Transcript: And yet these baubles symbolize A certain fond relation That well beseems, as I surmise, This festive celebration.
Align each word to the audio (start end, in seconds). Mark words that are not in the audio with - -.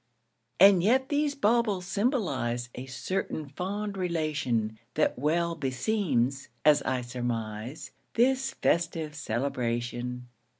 And 0.59 0.81
yet 0.81 1.09
these 1.09 1.35
baubles 1.35 1.85
symbolize 1.85 2.69
A 2.73 2.87
certain 2.87 3.47
fond 3.49 3.95
relation 3.97 4.79
That 4.95 5.19
well 5.19 5.53
beseems, 5.55 6.47
as 6.65 6.81
I 6.81 7.01
surmise, 7.01 7.91
This 8.15 8.55
festive 8.63 9.13
celebration. 9.13 10.29